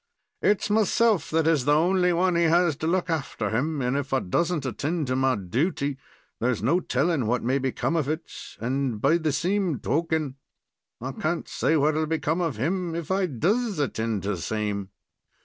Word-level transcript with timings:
"It's 0.41 0.71
myself 0.71 1.29
that 1.29 1.45
is 1.45 1.65
the 1.65 1.75
only 1.75 2.11
one 2.11 2.35
he 2.35 2.45
has 2.45 2.75
to 2.77 2.87
look 2.87 3.07
after 3.07 3.51
him, 3.51 3.83
and 3.83 3.95
if 3.95 4.13
I 4.13 4.19
does 4.19 4.51
n't 4.51 4.65
attend 4.65 5.05
to 5.05 5.15
my 5.15 5.35
dooty, 5.35 5.99
there's 6.39 6.63
no 6.63 6.79
telling 6.79 7.27
what 7.27 7.43
may 7.43 7.59
become 7.59 7.95
of 7.95 8.09
it, 8.09 8.23
and 8.59 8.99
be 8.99 9.19
the 9.19 9.31
same 9.31 9.77
towken, 9.77 10.37
I 10.99 11.11
can't 11.11 11.47
say 11.47 11.77
what'll 11.77 12.07
become 12.07 12.41
of 12.41 12.55
him 12.57 12.95
if 12.95 13.11
I 13.11 13.27
does 13.27 13.77
attend 13.77 14.23
to 14.23 14.29
the 14.29 14.37
same. 14.37 14.89